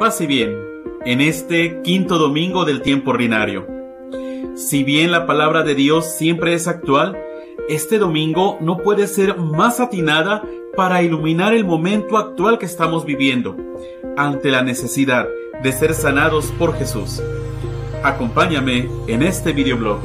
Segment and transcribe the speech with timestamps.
[0.00, 0.56] Paz y bien,
[1.04, 3.66] en este quinto domingo del tiempo ordinario.
[4.54, 7.22] Si bien la palabra de Dios siempre es actual,
[7.68, 10.42] este domingo no puede ser más atinada
[10.74, 13.56] para iluminar el momento actual que estamos viviendo,
[14.16, 15.28] ante la necesidad
[15.62, 17.22] de ser sanados por Jesús.
[18.02, 20.00] Acompáñame en este videoblog.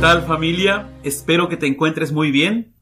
[0.00, 2.72] Tal familia, espero que te encuentres muy bien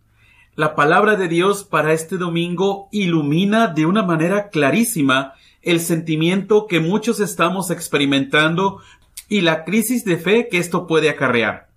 [0.60, 6.80] la palabra de Dios para este domingo ilumina de una manera clarísima el sentimiento que
[6.80, 8.82] muchos estamos experimentando
[9.26, 11.70] y la crisis de fe que esto puede acarrear.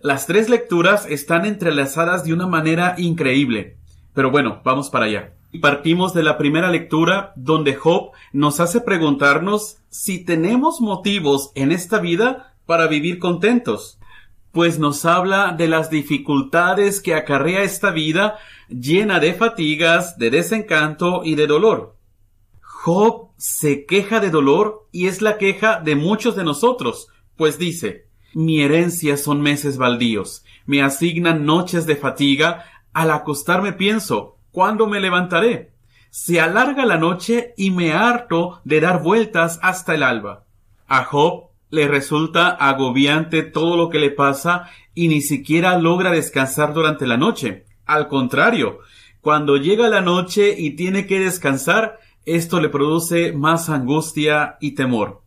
[0.00, 3.78] Las tres lecturas están entrelazadas de una manera increíble.
[4.14, 5.32] Pero bueno, vamos para allá.
[5.60, 11.98] Partimos de la primera lectura donde Job nos hace preguntarnos si tenemos motivos en esta
[11.98, 13.99] vida para vivir contentos
[14.52, 21.22] pues nos habla de las dificultades que acarrea esta vida llena de fatigas, de desencanto
[21.24, 21.96] y de dolor.
[22.60, 28.06] Job se queja de dolor y es la queja de muchos de nosotros, pues dice,
[28.32, 35.00] mi herencia son meses baldíos, me asignan noches de fatiga, al acostarme pienso, ¿cuándo me
[35.00, 35.72] levantaré?
[36.10, 40.44] Se alarga la noche y me harto de dar vueltas hasta el alba.
[40.88, 46.74] A Job le resulta agobiante todo lo que le pasa y ni siquiera logra descansar
[46.74, 47.64] durante la noche.
[47.86, 48.80] Al contrario,
[49.20, 55.22] cuando llega la noche y tiene que descansar, esto le produce más angustia y temor.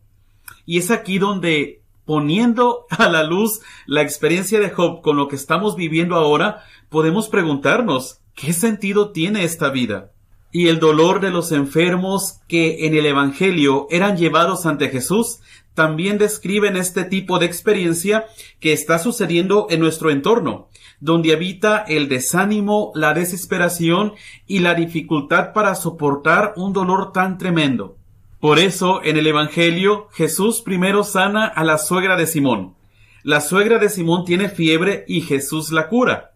[0.66, 5.36] Y es aquí donde, poniendo a la luz la experiencia de Job con lo que
[5.36, 10.10] estamos viviendo ahora, podemos preguntarnos, ¿qué sentido tiene esta vida?
[10.52, 15.40] Y el dolor de los enfermos que en el Evangelio eran llevados ante Jesús
[15.74, 18.26] también describen este tipo de experiencia
[18.60, 20.68] que está sucediendo en nuestro entorno,
[21.00, 24.14] donde habita el desánimo, la desesperación
[24.46, 27.96] y la dificultad para soportar un dolor tan tremendo.
[28.40, 32.74] Por eso, en el Evangelio, Jesús primero sana a la suegra de Simón.
[33.22, 36.33] La suegra de Simón tiene fiebre y Jesús la cura.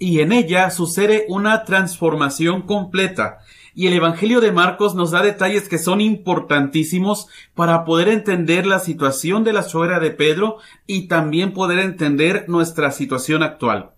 [0.00, 3.38] Y en ella sucede una transformación completa
[3.74, 8.78] y el Evangelio de Marcos nos da detalles que son importantísimos para poder entender la
[8.78, 13.92] situación de la suegra de Pedro y también poder entender nuestra situación actual.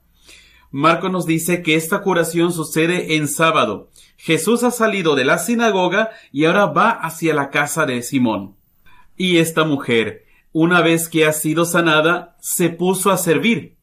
[0.71, 3.91] Marcos nos dice que esta curación sucede en sábado.
[4.17, 8.57] Jesús ha salido de la sinagoga y ahora va hacia la casa de Simón.
[9.17, 13.77] Y esta mujer, una vez que ha sido sanada, se puso a servir.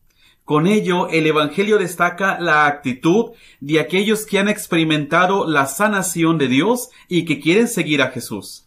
[0.50, 6.48] Con ello, el Evangelio destaca la actitud de aquellos que han experimentado la sanación de
[6.48, 8.66] Dios y que quieren seguir a Jesús.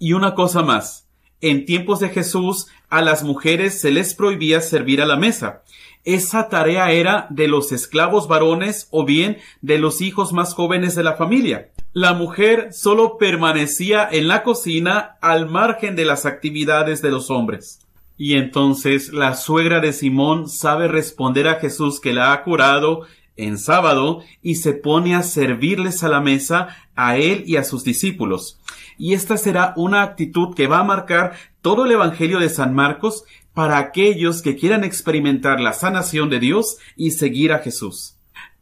[0.00, 1.06] Y una cosa más,
[1.40, 5.62] en tiempos de Jesús a las mujeres se les prohibía servir a la mesa.
[6.02, 11.04] Esa tarea era de los esclavos varones o bien de los hijos más jóvenes de
[11.04, 11.70] la familia.
[11.92, 17.81] La mujer solo permanecía en la cocina al margen de las actividades de los hombres.
[18.16, 23.06] Y entonces la suegra de Simón sabe responder a Jesús que la ha curado
[23.36, 27.84] en sábado y se pone a servirles a la mesa a él y a sus
[27.84, 28.60] discípulos.
[28.98, 33.24] Y esta será una actitud que va a marcar todo el Evangelio de San Marcos
[33.54, 38.16] para aquellos que quieran experimentar la sanación de Dios y seguir a Jesús.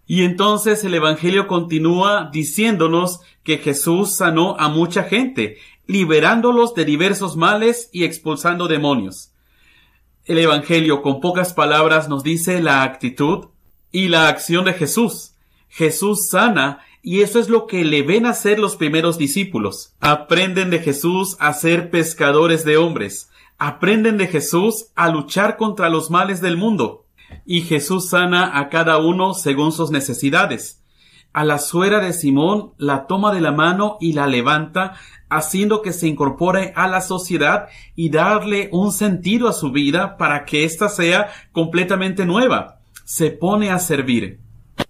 [0.06, 7.36] Y entonces el Evangelio continúa diciéndonos que Jesús sanó a mucha gente, liberándolos de diversos
[7.36, 9.32] males y expulsando demonios.
[10.30, 13.46] El Evangelio con pocas palabras nos dice la actitud
[13.90, 15.32] y la acción de Jesús.
[15.68, 19.96] Jesús sana y eso es lo que le ven hacer los primeros discípulos.
[19.98, 23.28] Aprenden de Jesús a ser pescadores de hombres.
[23.58, 27.06] Aprenden de Jesús a luchar contra los males del mundo.
[27.44, 30.79] Y Jesús sana a cada uno según sus necesidades
[31.32, 34.94] a la suera de Simón, la toma de la mano y la levanta,
[35.28, 40.44] haciendo que se incorpore a la sociedad y darle un sentido a su vida para
[40.44, 42.80] que ésta sea completamente nueva.
[43.04, 44.40] Se pone a servir.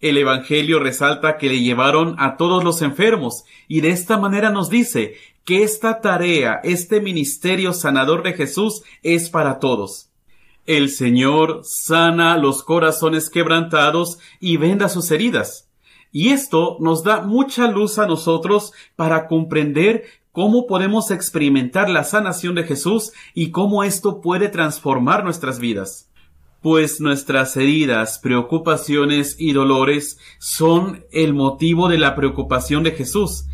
[0.01, 4.71] El Evangelio resalta que le llevaron a todos los enfermos y de esta manera nos
[4.71, 5.15] dice
[5.45, 10.11] que esta tarea, este ministerio sanador de Jesús es para todos.
[10.67, 15.70] El Señor sana los corazones quebrantados y venda sus heridas.
[16.13, 22.55] Y esto nos da mucha luz a nosotros para comprender cómo podemos experimentar la sanación
[22.55, 26.11] de Jesús y cómo esto puede transformar nuestras vidas.
[26.61, 33.47] Pues nuestras heridas, preocupaciones y dolores son el motivo de la preocupación de Jesús.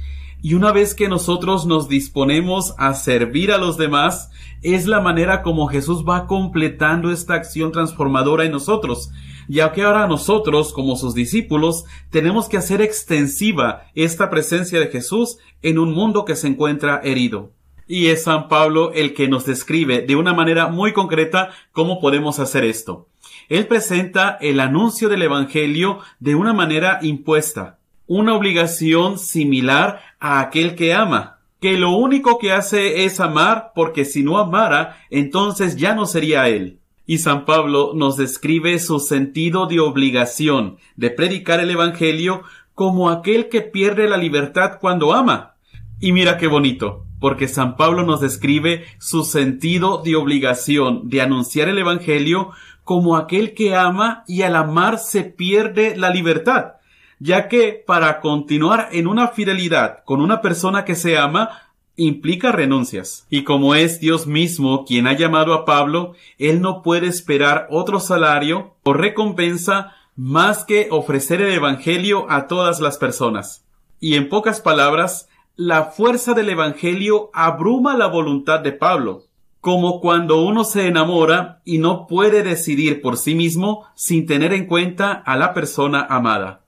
[0.43, 4.31] Y una vez que nosotros nos disponemos a servir a los demás,
[4.63, 9.11] es la manera como Jesús va completando esta acción transformadora en nosotros,
[9.49, 15.39] ya que ahora nosotros, como sus discípulos, tenemos que hacer extensiva esta presencia de Jesús
[15.63, 17.53] en un mundo que se encuentra herido.
[17.89, 22.39] Y es San Pablo el que nos describe de una manera muy concreta cómo podemos
[22.41, 23.09] hacer esto.
[23.49, 30.75] Él presenta el anuncio del Evangelio de una manera impuesta, una obligación similar a aquel
[30.75, 35.95] que ama, que lo único que hace es amar porque si no amara, entonces ya
[35.95, 36.81] no sería él.
[37.07, 42.43] Y San Pablo nos describe su sentido de obligación de predicar el Evangelio
[42.75, 45.55] como aquel que pierde la libertad cuando ama.
[46.01, 51.69] Y mira qué bonito, porque San Pablo nos describe su sentido de obligación de anunciar
[51.69, 52.51] el Evangelio
[52.85, 56.75] como aquel que ama y al amar se pierde la libertad,
[57.19, 61.66] ya que para continuar en una fidelidad con una persona que se ama,
[61.97, 63.27] implica renuncias.
[63.31, 68.01] Y como es Dios mismo quien ha llamado a Pablo, él no puede esperar otro
[68.01, 73.67] salario o recompensa más que ofrecer el Evangelio a todas las personas.
[74.01, 79.25] Y en pocas palabras, la fuerza del Evangelio abruma la voluntad de Pablo,
[79.61, 84.67] como cuando uno se enamora y no puede decidir por sí mismo sin tener en
[84.67, 86.63] cuenta a la persona amada.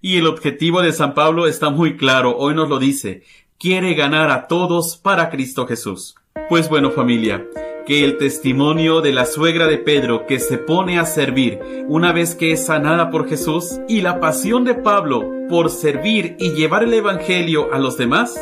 [0.00, 3.24] Y el objetivo de San Pablo está muy claro, hoy nos lo dice,
[3.58, 6.14] quiere ganar a todos para Cristo Jesús.
[6.48, 7.44] Pues bueno familia,
[7.86, 11.58] que el testimonio de la suegra de Pedro que se pone a servir
[11.88, 16.52] una vez que es sanada por Jesús y la pasión de Pablo por servir y
[16.52, 18.40] llevar el Evangelio a los demás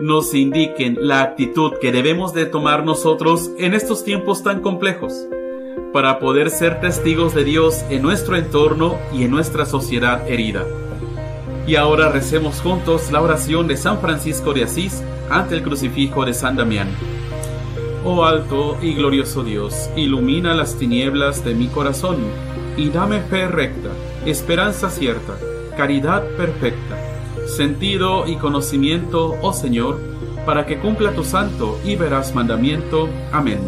[0.00, 5.26] nos indiquen la actitud que debemos de tomar nosotros en estos tiempos tan complejos
[5.92, 10.64] para poder ser testigos de Dios en nuestro entorno y en nuestra sociedad herida.
[11.66, 16.34] Y ahora recemos juntos la oración de San Francisco de Asís ante el crucifijo de
[16.34, 16.88] San Damián.
[18.04, 22.18] Oh alto y glorioso Dios, ilumina las tinieblas de mi corazón
[22.76, 23.88] y dame fe recta,
[24.26, 25.38] esperanza cierta,
[25.74, 26.98] caridad perfecta,
[27.46, 29.98] sentido y conocimiento, oh Señor,
[30.44, 33.08] para que cumpla tu santo y veraz mandamiento.
[33.32, 33.60] Amén.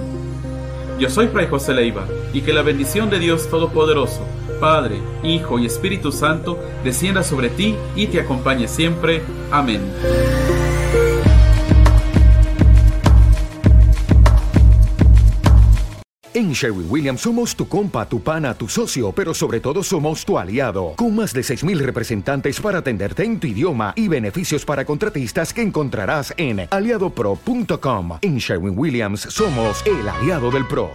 [0.99, 4.21] Yo soy Fray José Leiva, y que la bendición de Dios Todopoderoso,
[4.61, 9.23] Padre, Hijo y Espíritu Santo, descienda sobre ti y te acompañe siempre.
[9.51, 9.81] Amén.
[16.37, 20.39] En Sherwin Williams somos tu compa, tu pana, tu socio, pero sobre todo somos tu
[20.39, 25.55] aliado, con más de 6.000 representantes para atenderte en tu idioma y beneficios para contratistas
[25.55, 28.19] que encontrarás en aliadopro.com.
[28.21, 30.91] En Sherwin Williams somos el aliado del PRO.